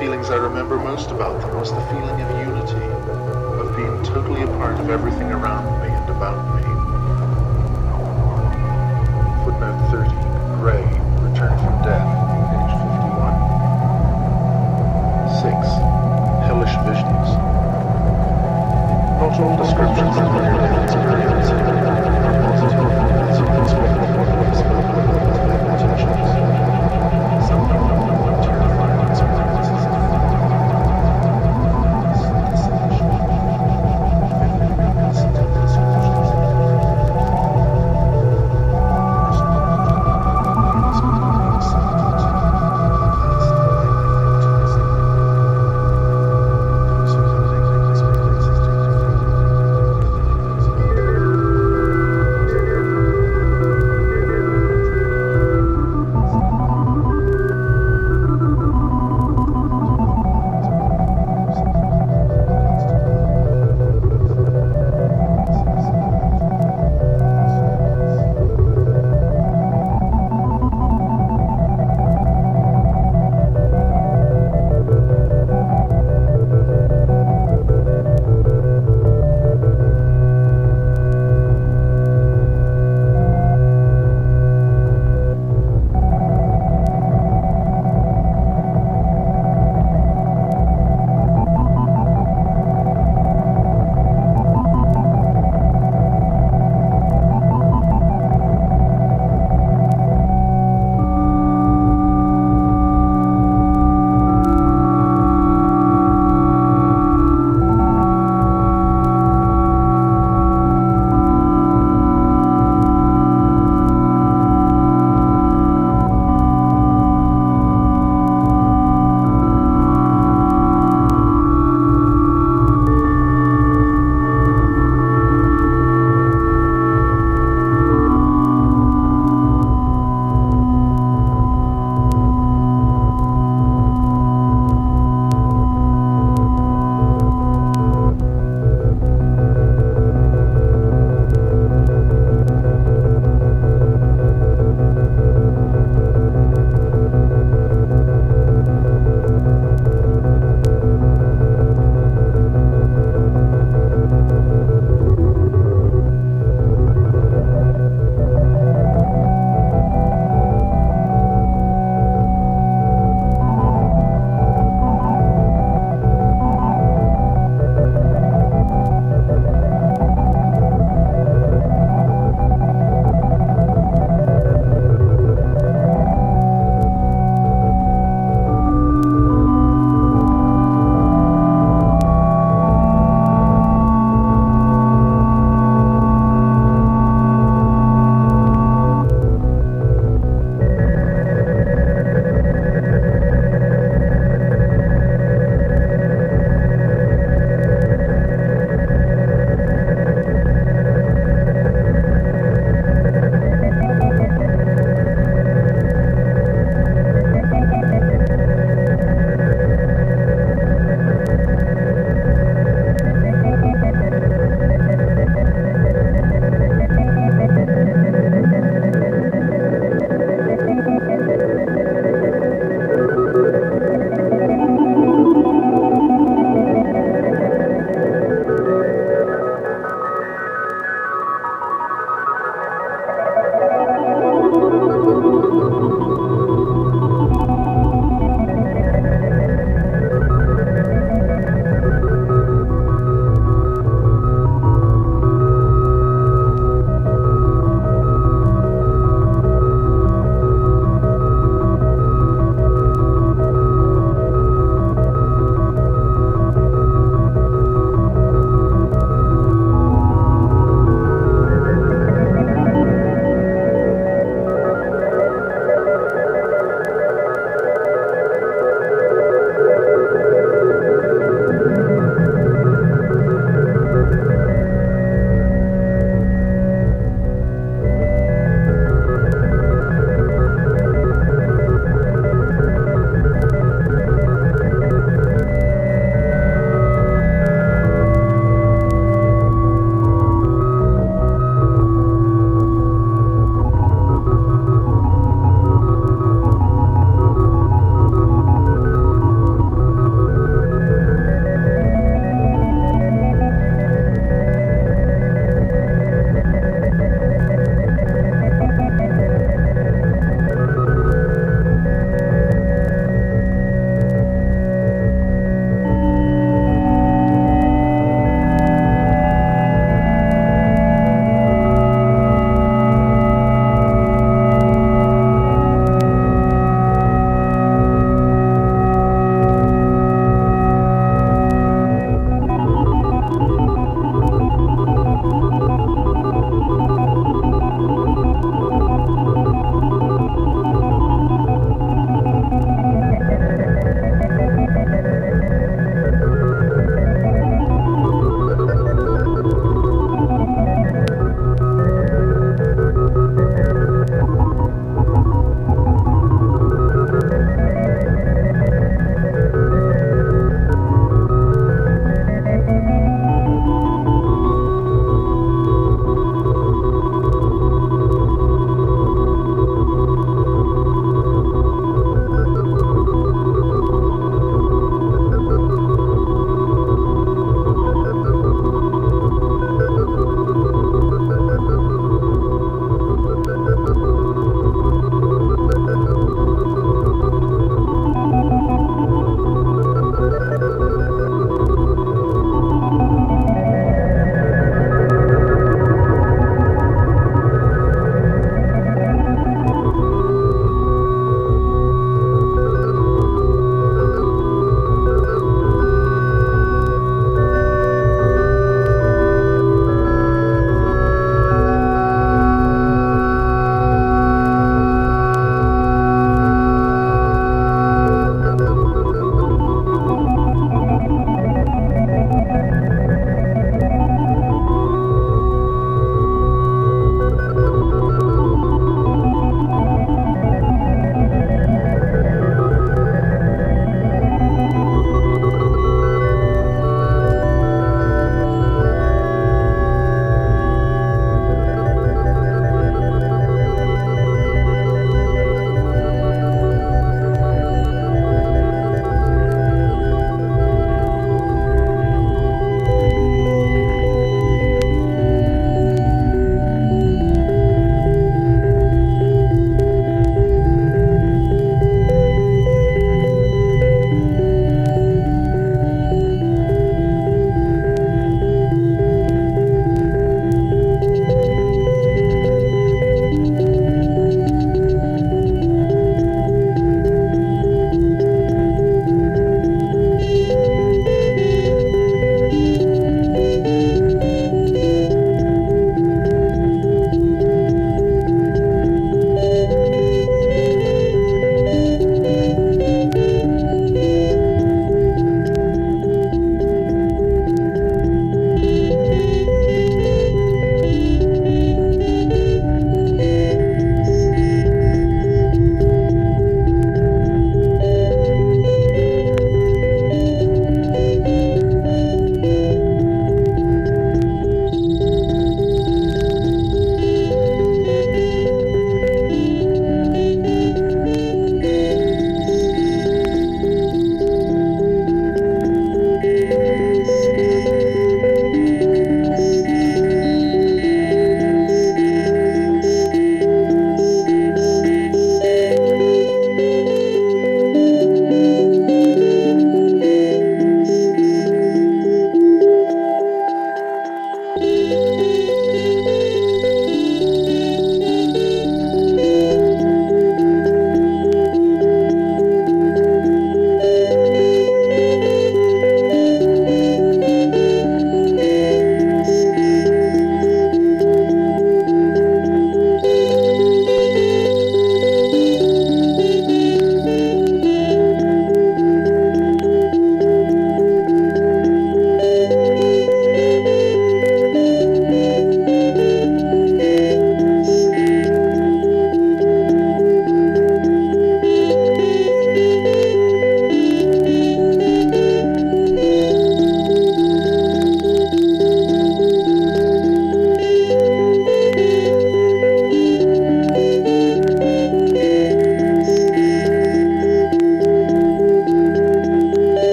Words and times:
feelings 0.00 0.30
I 0.30 0.36
remember 0.36 0.78
most 0.78 1.10
about 1.10 1.42
them 1.42 1.60
was 1.60 1.70
the 1.72 1.80
feeling 1.92 2.22
of 2.22 2.30
unity, 2.40 2.86
of 3.60 3.76
being 3.76 4.02
totally 4.02 4.40
a 4.40 4.46
part 4.56 4.80
of 4.80 4.88
everything 4.88 5.30
around 5.30 5.68
me 5.84 5.92
and 5.92 6.08
about 6.08 6.40
me. 6.56 6.62
Footnote 9.44 9.76
30, 9.92 10.08
Grey, 10.56 10.80
Return 11.20 11.52
from 11.60 11.76
Death, 11.84 12.08
page 12.48 12.72
51. 12.80 13.28
6. 15.36 15.68
Hellish 16.48 16.72
Visions. 16.88 17.28
Not 19.20 19.36
all 19.36 19.60
descriptions 19.60 20.16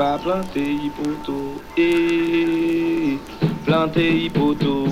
va 0.00 0.16
planter 0.16 0.90
poteau 0.96 1.60
et 1.76 1.82
eh, 1.82 3.18
planter 3.66 4.30
poteau. 4.32 4.86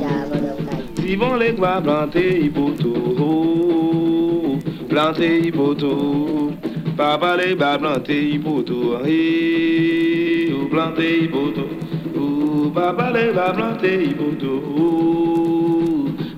Si 1.00 1.16
bon 1.16 1.36
les 1.36 1.52
doigts 1.52 1.80
planter 1.80 2.50
poteau, 2.56 3.14
oh, 3.26 4.58
planter 4.90 5.50
poteau. 5.50 6.52
Papa 6.98 7.36
les 7.38 7.54
va 7.54 7.78
planter 7.78 8.38
poteau 8.44 8.98
et 9.06 10.50
eh, 10.50 10.52
oh, 10.52 10.66
planter 10.74 11.26
poteau. 11.32 11.70
Oh, 12.14 12.70
papa 12.74 13.10
les 13.16 13.32
va 13.32 13.48
planter 13.56 14.12
poteau, 14.20 14.58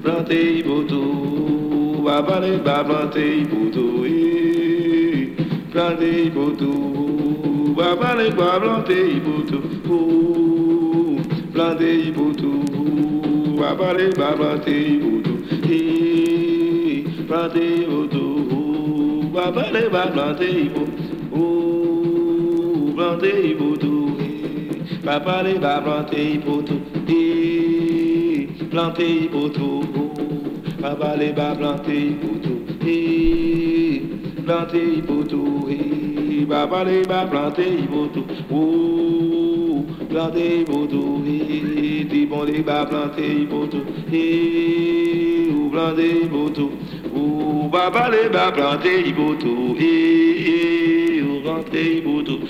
planter 0.04 0.62
poteau. 0.62 2.04
Papa 2.06 2.38
les 2.46 2.58
va 2.58 2.84
planter 2.84 3.34
poteau 3.50 4.04
et 4.04 4.14
eh, 4.14 5.44
planter 5.72 6.30
poteau. 6.30 6.69
Gwa 7.80 7.96
pale 7.96 8.30
gwa 8.36 8.60
blante 8.60 8.92
ibotou 9.16 9.62
pou 9.84 11.16
Blante 11.52 11.88
ibotou 12.08 12.60
pou 12.72 13.56
Gwa 13.56 13.70
pale 13.78 14.10
gwa 14.16 14.36
blante 14.36 14.74
ibotou 14.94 15.36
Hi 15.64 15.80
Blante 17.28 17.62
ibotou 17.80 18.44
pou 18.50 19.24
Gwa 19.32 19.46
pale 19.56 19.88
gwa 19.88 20.04
blante 20.12 20.48
ibotou 20.64 21.08
pou 21.30 22.92
Blante 22.98 23.32
ibotou 23.48 24.12
Hi. 24.20 24.28
Gwa 25.00 25.16
blante 25.80 26.20
ibotou 26.36 26.80
Hi 27.08 27.24
Blante 28.68 29.08
ibotou 29.08 29.80
blante 31.64 31.96
Hi. 32.84 33.00
Blante 34.44 34.80
va 36.50 36.66
parler, 36.66 37.02
il 37.02 37.08
va 37.08 37.26
planter, 37.26 37.78
il 37.78 37.88
vaut 37.88 38.08
tout. 38.08 38.24
Planter, 40.08 40.60
il 40.60 40.64
vaut 40.70 40.86
tout. 40.86 41.22
Et 41.26 42.04
dit 42.04 42.26
bon, 42.26 42.44
il 42.46 42.62
va 42.64 42.86
planter, 42.86 43.42
il 43.42 43.46
vaut 43.46 43.66
tout. 43.66 43.84
Ou 45.52 45.70
planter, 45.70 46.20
il 46.22 46.28
vaut 46.28 46.50
tout. 46.50 46.70
Va 47.72 47.90
il 49.06 49.14
ou 51.22 51.40
rentrer, 51.48 51.92
il 51.92 52.02
vaut 52.02 52.22
tout. 52.22 52.40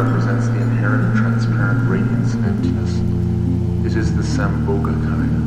represents 0.07 0.47
the 0.47 0.61
inherent 0.61 1.17
transparent 1.17 1.89
radiance 1.89 2.33
and 2.33 2.45
emptiness. 2.45 3.01
It 3.85 3.93
is 3.97 4.15
the 4.15 4.23
sambhoga 4.23 4.93
kind. 5.03 5.43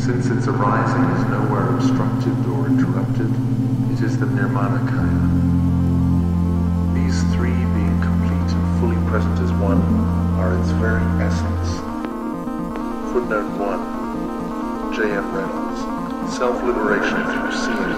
Since 0.00 0.28
its 0.28 0.48
arising 0.48 1.04
is 1.12 1.24
nowhere 1.28 1.68
obstructed 1.76 2.34
or 2.48 2.68
interrupted, 2.68 3.30
it 3.92 4.00
is 4.02 4.16
the 4.18 4.24
Nirmana 4.24 4.78
kind. 4.88 5.20
These 6.96 7.22
three 7.34 7.66
being 7.76 8.00
complete 8.00 8.52
and 8.56 8.80
fully 8.80 8.96
present 9.10 9.38
as 9.38 9.52
one 9.60 9.82
are 10.40 10.56
its 10.58 10.70
very 10.80 11.04
essence. 11.20 11.68
Footnote 13.12 13.52
1. 13.60 14.96
J.M. 14.96 15.28
Reynolds. 15.36 15.84
Self-liberation 16.34 17.28
through 17.28 17.52
seeing 17.52 17.76
the 17.76 17.92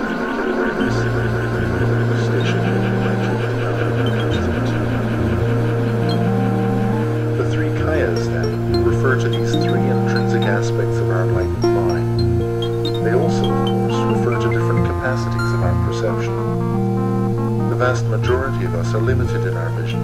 are 18.94 19.00
limited 19.00 19.44
in 19.44 19.56
our 19.56 19.70
vision 19.70 20.00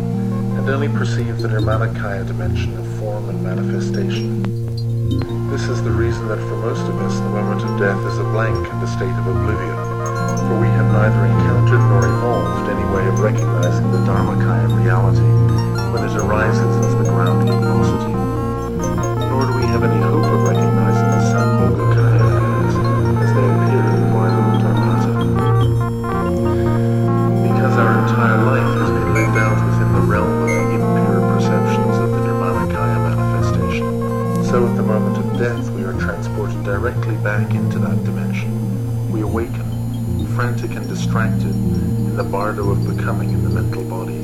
and 0.59 0.68
only 0.68 0.88
perceive 0.88 1.38
the 1.38 1.47
nirmanakaya 1.47 2.26
dimension 2.26 2.76
of 2.76 2.99
form 2.99 3.28
and 3.28 3.41
manifestation. 3.41 4.43
This 5.49 5.62
is 5.68 5.80
the 5.84 5.93
reason 5.93 6.26
that 6.26 6.38
for 6.38 6.57
most 6.57 6.82
of 6.82 6.99
us 7.03 7.14
the 7.14 7.30
moment 7.30 7.62
of 7.62 7.78
death 7.78 8.01
is 8.11 8.18
a 8.18 8.24
blank 8.24 8.59
and 8.59 8.82
a 8.82 8.88
state 8.88 9.14
of 9.14 9.26
oblivion, 9.28 9.76
for 10.43 10.59
we 10.59 10.66
have 10.74 10.91
neither 10.91 11.24
encountered 11.24 11.78
nor 11.86 12.03
evolved 12.03 12.68
any 12.68 12.84
way 12.91 13.07
of 13.07 13.20
recognizing 13.20 13.93
the 13.93 13.99
dharmakaya 13.99 14.66
reality 14.76 15.30
when 15.95 16.03
it 16.03 16.16
arises 16.16 16.84
as 16.84 16.95
the 16.97 17.05
Ground 17.05 17.49
Luminosity. 17.49 18.10
back 37.51 37.59
into 37.59 37.78
that 37.80 38.05
dimension. 38.05 39.11
We 39.11 39.22
awaken, 39.22 40.26
frantic 40.36 40.72
and 40.72 40.88
distracted, 40.88 41.55
in 41.55 42.16
the 42.16 42.22
bardo 42.22 42.70
of 42.70 42.96
becoming 42.96 43.30
in 43.30 43.42
the 43.42 43.51
mental 43.51 43.82
body, 43.84 44.20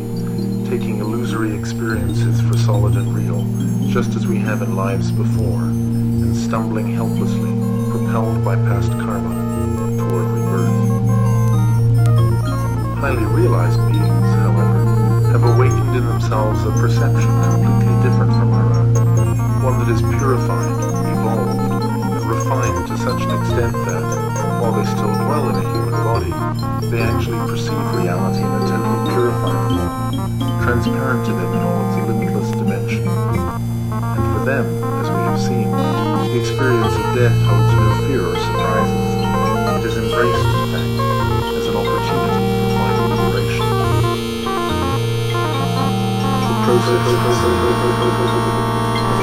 taking 0.68 0.98
illusory 0.98 1.56
experiences 1.56 2.40
for 2.40 2.56
solid 2.56 2.94
and 2.94 3.12
real, 3.14 3.42
just 3.90 4.14
as 4.14 4.26
we 4.26 4.36
have 4.38 4.62
in 4.62 4.76
lives 4.76 5.10
before, 5.10 5.62
and 5.62 6.36
stumbling 6.36 6.94
helplessly, 6.94 7.52
propelled 7.90 8.44
by 8.44 8.54
past 8.54 8.92
karma, 8.92 9.34
toward 9.98 10.28
rebirth. 10.28 10.76
Highly 12.98 13.24
realized 13.24 13.80
beings, 13.90 14.30
however, 14.38 15.30
have 15.32 15.42
awakened 15.42 15.96
in 15.96 16.06
themselves 16.06 16.64
a 16.64 16.70
perception 16.72 17.42
completely 17.42 17.96
different 18.08 18.32
from 18.32 18.52
our 18.52 18.72
own, 18.78 19.62
one 19.64 19.78
that 19.80 19.88
is 19.92 20.00
purified 20.00 20.65
dwell 25.26 25.50
in 25.50 25.56
a 25.58 25.66
human 25.74 25.90
body, 26.06 26.30
they 26.86 27.02
actually 27.02 27.42
perceive 27.50 27.82
reality 27.98 28.38
in 28.38 28.46
a 28.46 28.62
totally 28.70 29.10
purified 29.10 29.58
form, 29.74 29.90
transparent 30.62 31.26
to 31.26 31.32
them 31.34 31.50
in 31.50 31.62
all 31.66 31.82
its 31.82 31.98
limitless 32.06 32.50
dimension. 32.54 33.02
And 33.90 34.22
for 34.30 34.42
them, 34.46 34.66
as 35.02 35.10
we 35.10 35.18
have 35.26 35.40
seen, 35.42 35.66
the 35.66 36.38
experience 36.38 36.94
of 36.94 37.06
death 37.18 37.34
holds 37.42 37.74
no 37.74 38.06
fear 38.06 38.22
or 38.22 38.38
surprises. 38.38 39.02
It 39.66 39.90
is 39.90 39.96
embraced, 39.98 40.46
in 40.46 40.62
fact, 40.70 40.94
as 41.58 41.66
an 41.66 41.74
opportunity 41.74 42.46
for 42.62 42.70
final 42.78 43.06
liberation. 43.10 43.66
The 46.38 46.56
process 46.70 47.02
of 47.02 47.18
the 47.18 47.34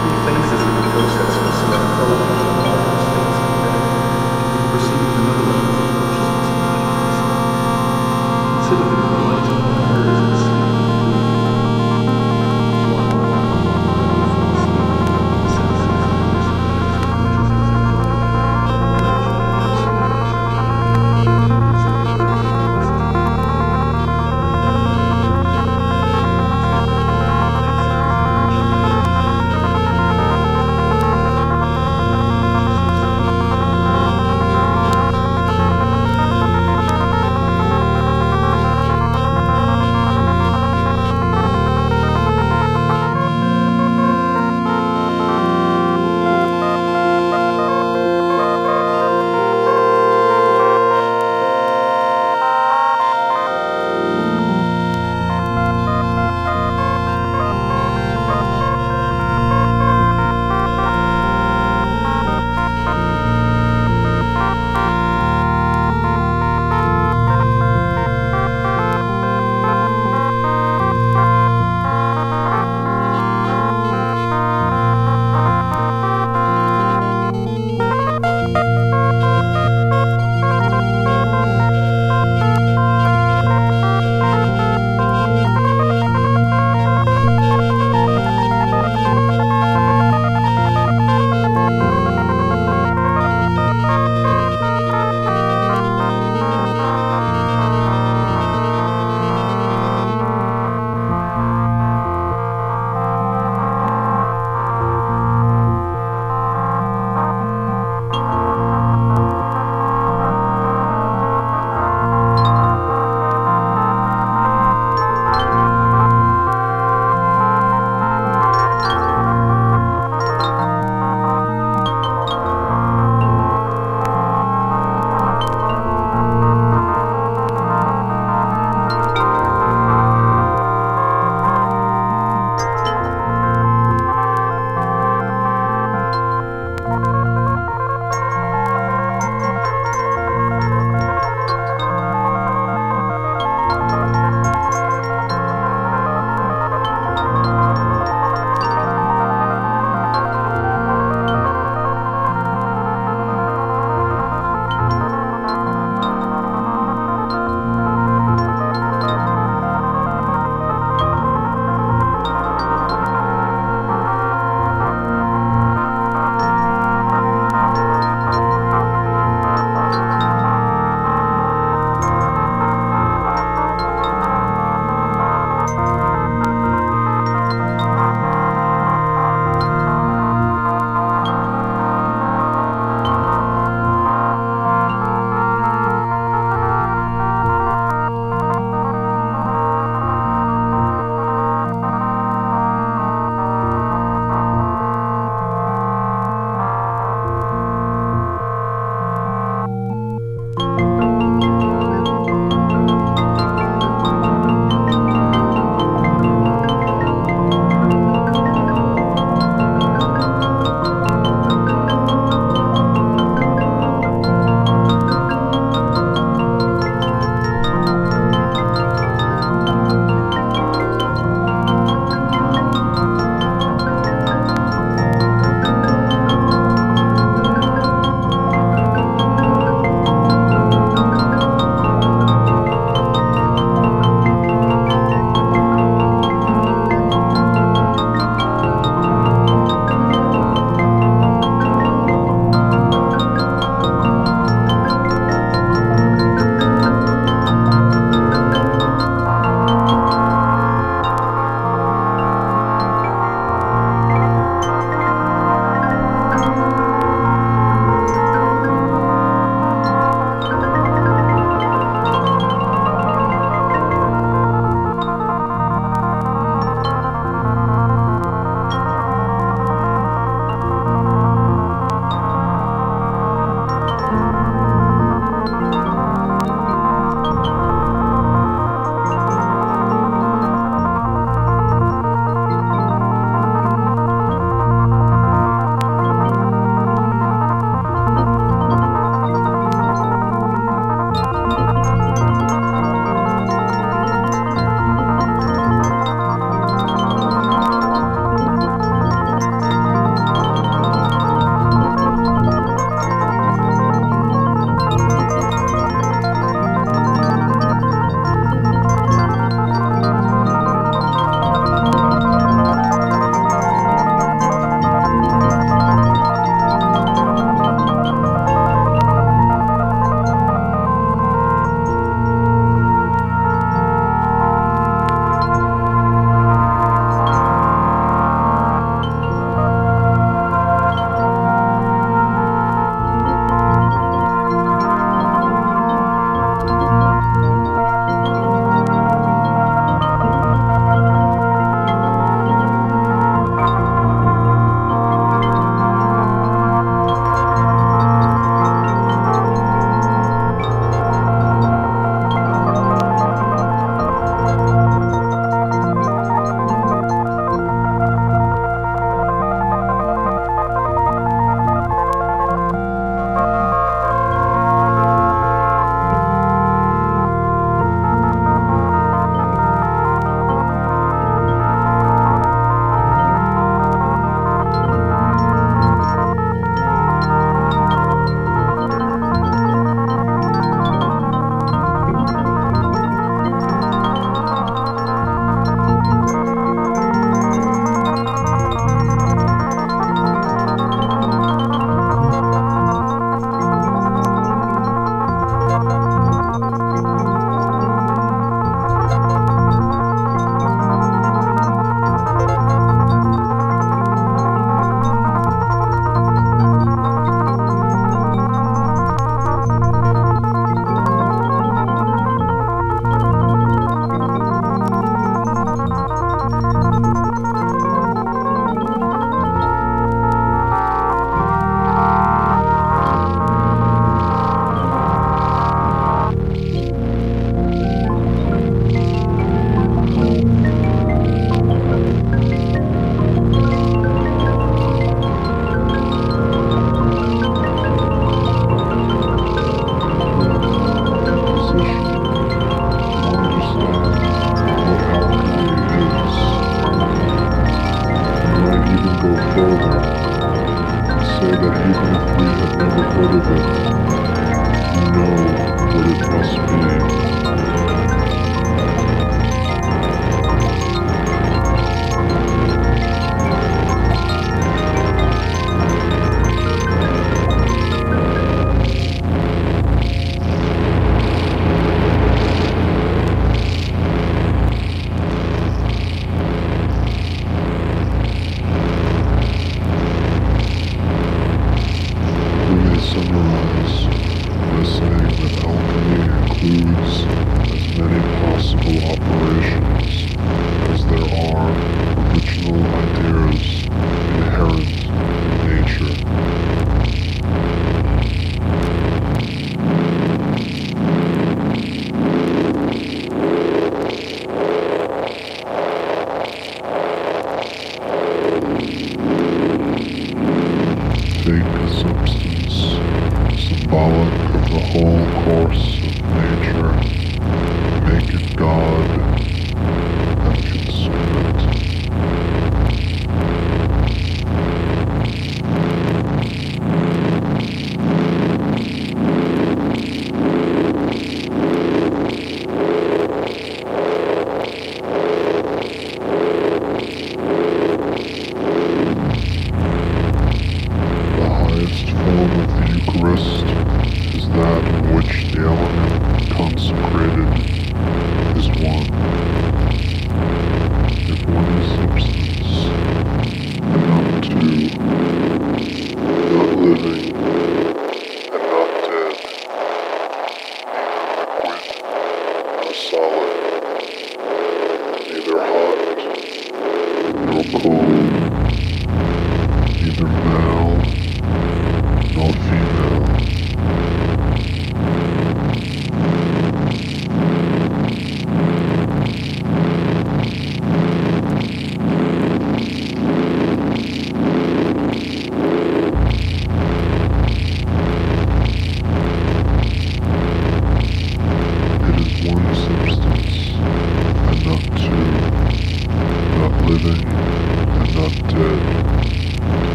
three 0.00 0.16
phases 0.24 0.60
of 0.64 0.72
the 0.80 0.84
process 0.96 1.34
of 1.44 1.52
self 1.60 2.49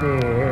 de 0.00 0.47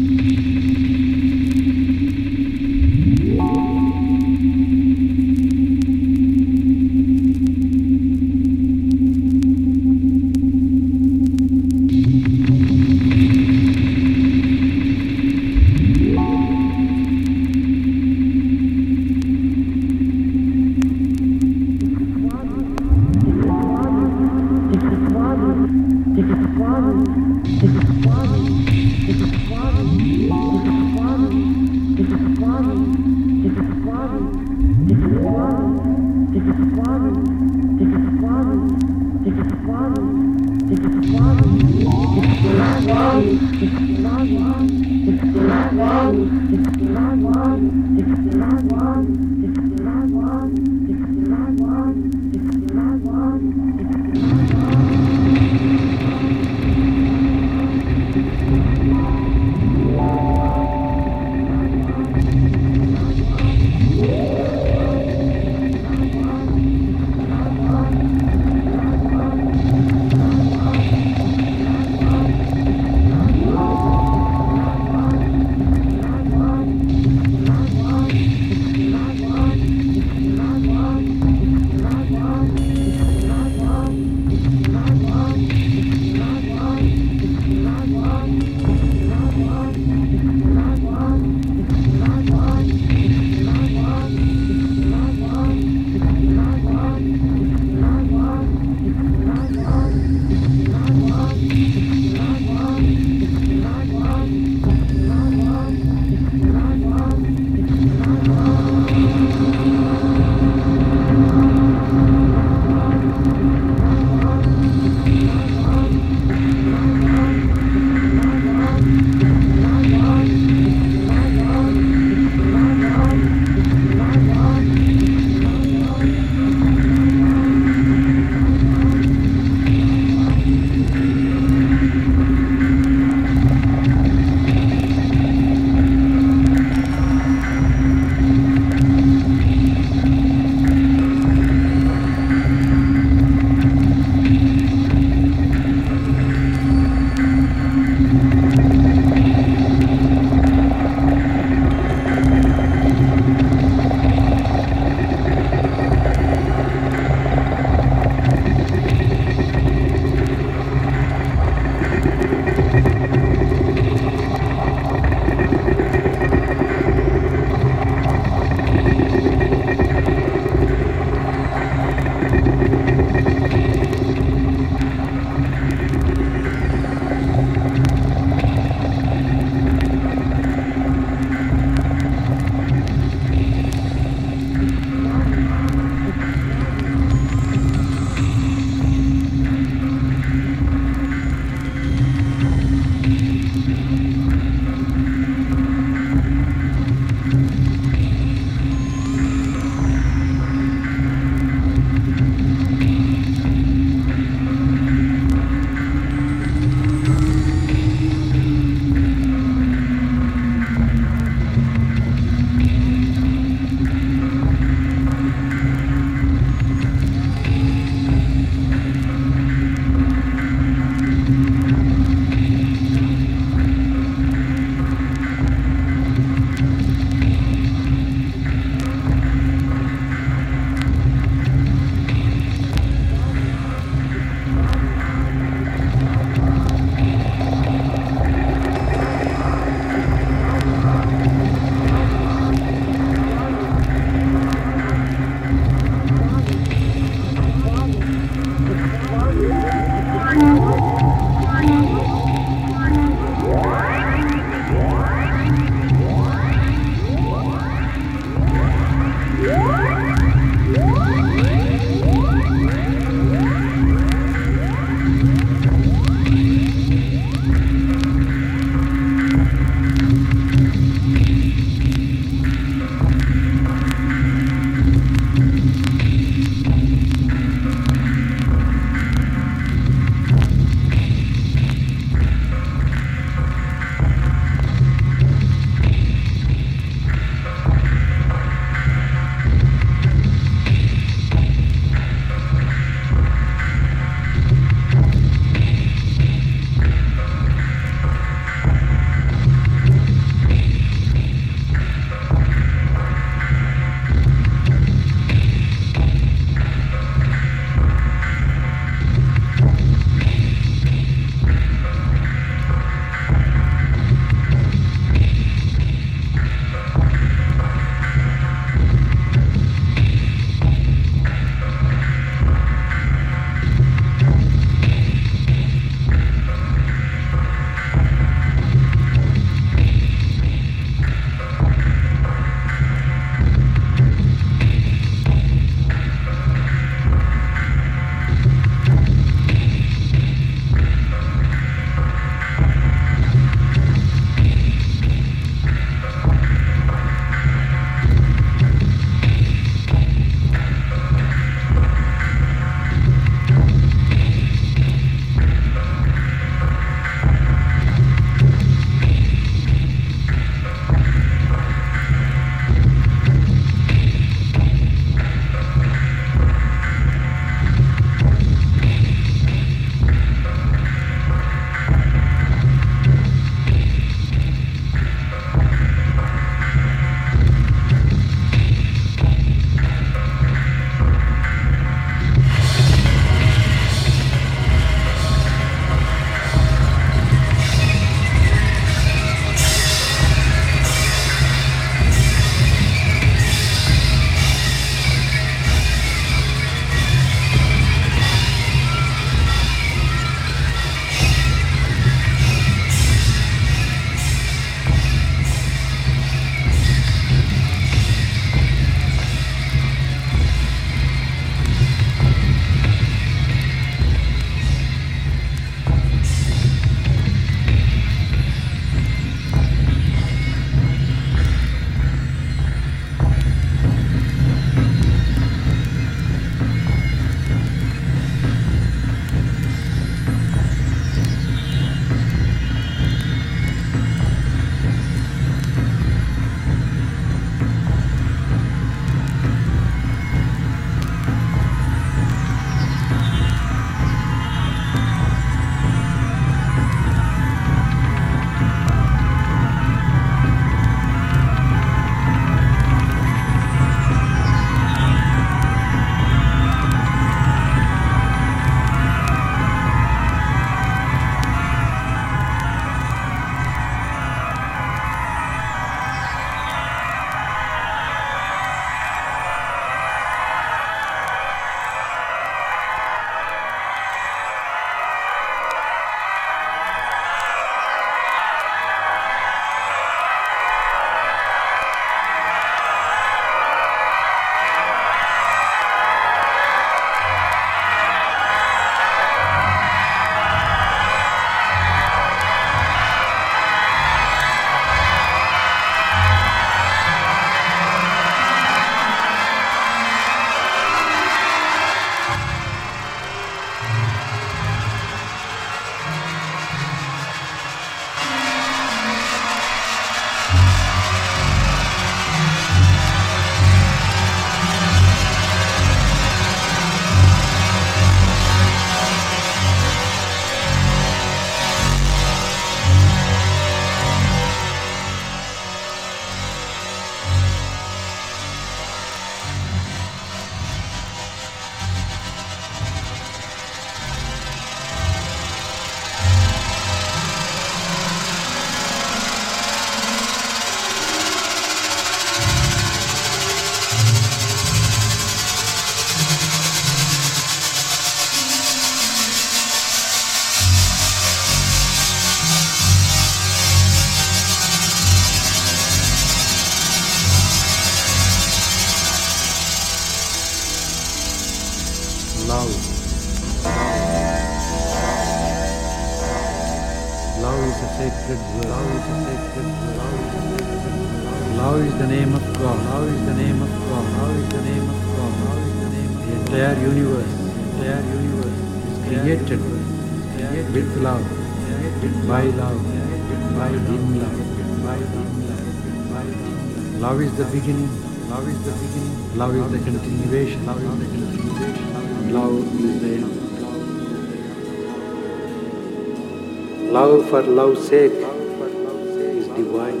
for 597.32 597.40
love's 597.40 597.88
sake 597.88 598.12
is 598.12 599.46
divine. 599.58 600.00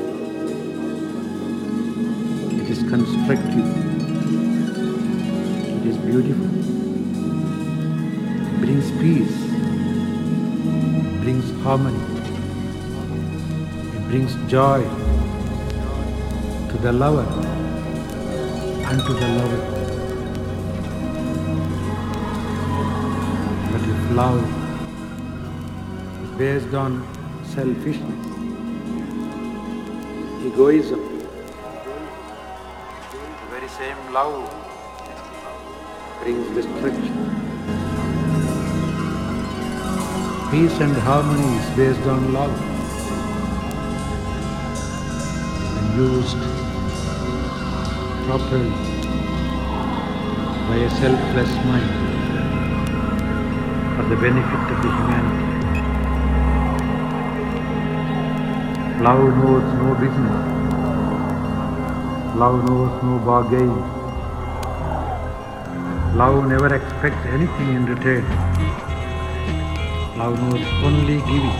It 2.60 2.68
is 2.68 2.80
constructive. 2.90 3.68
It 5.76 5.86
is 5.92 5.96
beautiful. 6.08 6.50
It 8.48 8.56
brings 8.64 8.90
peace. 9.04 9.38
It 11.06 11.20
brings 11.22 11.46
harmony. 11.62 12.04
It 13.96 14.04
brings 14.10 14.36
joy 14.50 14.82
to 16.68 16.76
the 16.82 16.92
lover 16.92 17.26
and 18.90 19.00
to 19.06 19.12
the 19.22 19.28
lover. 19.38 19.62
But 23.72 23.82
if 23.94 24.00
love 24.20 24.44
is 26.22 26.30
based 26.36 26.74
on 26.74 27.21
selfishness, 27.54 28.26
egoism, 30.46 31.00
the 33.40 33.46
very 33.50 33.68
same 33.68 34.12
love 34.14 34.48
brings 36.22 36.48
destruction. 36.56 37.14
Peace 40.50 40.80
and 40.80 40.96
harmony 41.08 41.50
is 41.60 41.68
based 41.76 42.06
on 42.16 42.32
love. 42.32 42.56
and 45.78 45.96
used 45.96 46.42
properly 48.26 48.70
by 50.68 50.76
a 50.88 50.90
selfless 51.00 51.52
mind 51.68 51.92
for 53.96 54.04
the 54.08 54.16
benefit 54.16 54.62
of 54.72 54.82
the 54.82 54.90
humanity. 54.98 55.51
Love 59.02 59.36
knows 59.36 59.64
no 59.78 59.94
business. 60.00 60.34
Love 62.40 62.58
knows 62.66 63.02
no 63.02 63.18
bargain. 63.28 63.72
Love 66.16 66.46
never 66.46 66.72
expects 66.72 67.26
anything 67.26 67.74
in 67.74 67.84
return. 67.84 68.24
Love 70.16 70.38
knows 70.42 70.64
only 70.84 71.18
giving, 71.30 71.58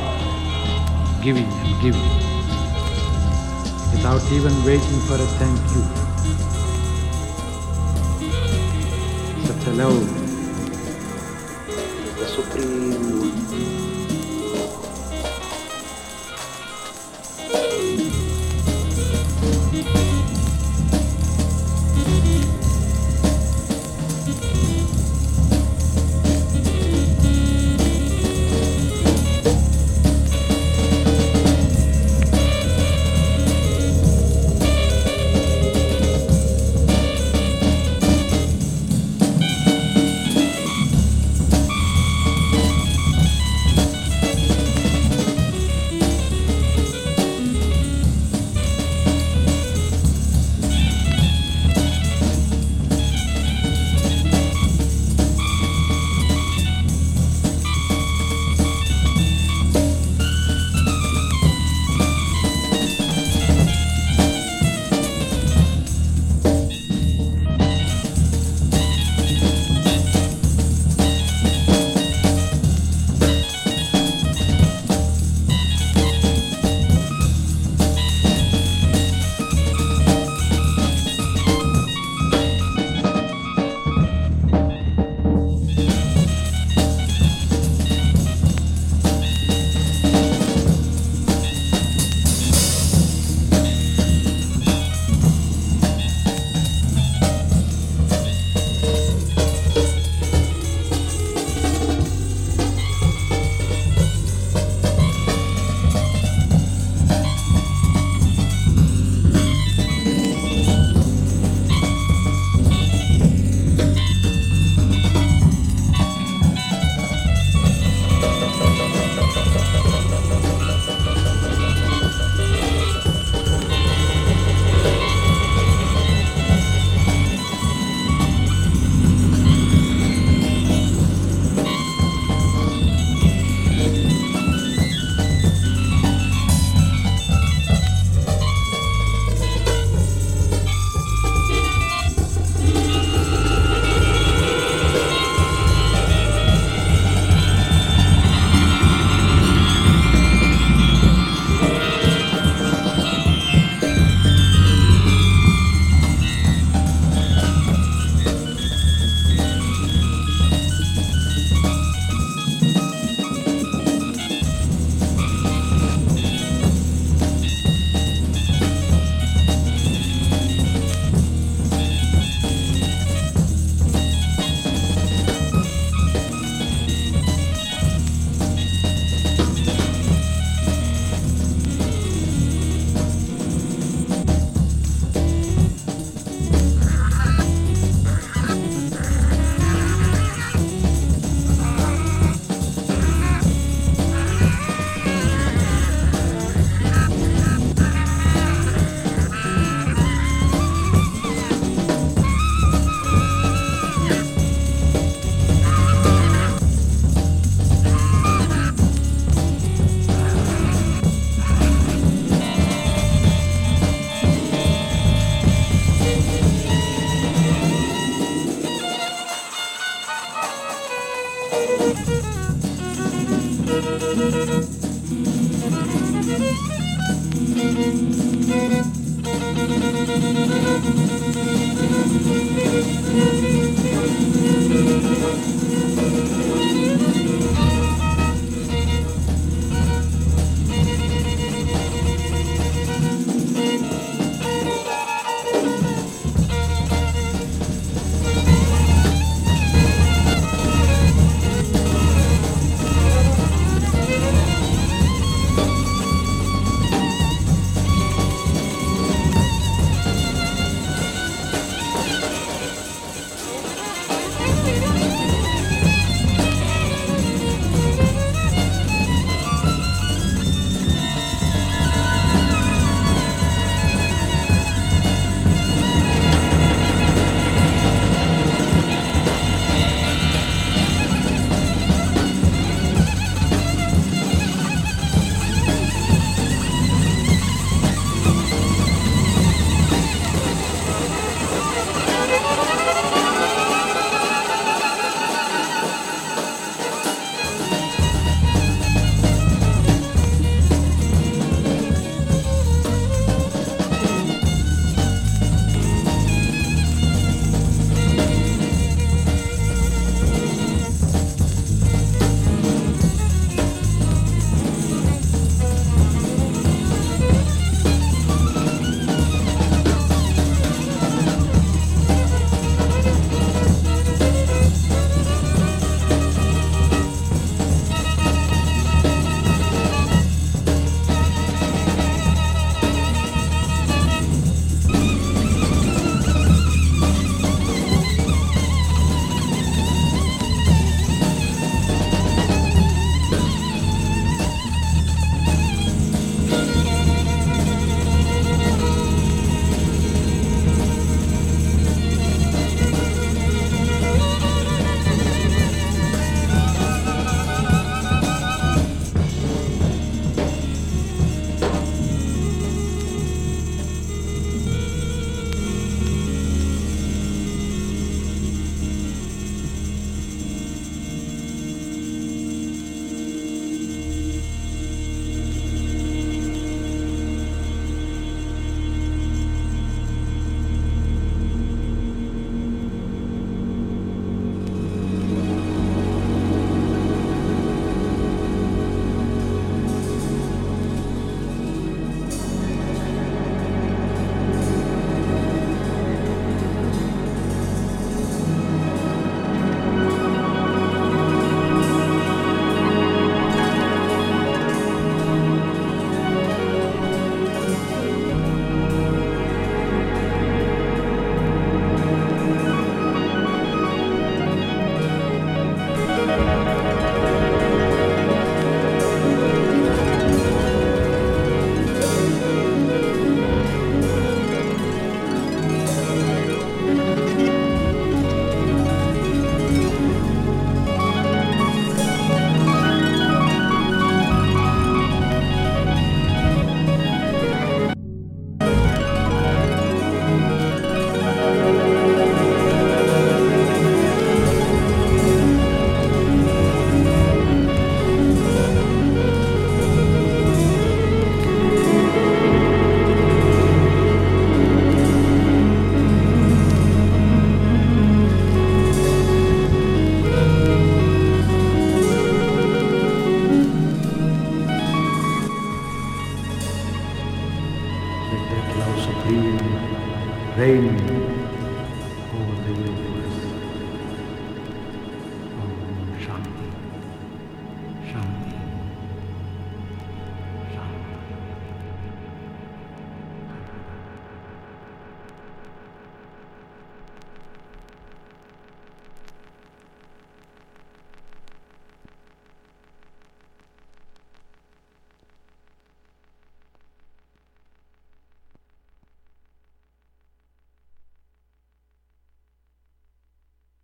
giving 1.20 1.50
and 1.64 1.74
giving, 1.82 2.10
without 3.90 4.22
even 4.30 4.54
waiting 4.64 5.00
for 5.08 5.16
a 5.16 5.28
thank 5.42 5.60
you. 5.74 5.82
Such 9.48 9.66
a 9.66 9.72
love 9.82 10.06
the 12.20 12.26
supreme 12.28 13.11